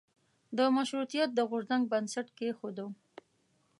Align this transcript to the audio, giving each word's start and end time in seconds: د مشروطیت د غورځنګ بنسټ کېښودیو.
د 0.57 0.59
مشروطیت 0.75 1.29
د 1.33 1.39
غورځنګ 1.49 1.83
بنسټ 1.91 2.27
کېښودیو. 2.37 2.87